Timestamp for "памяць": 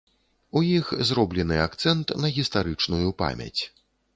3.21-3.61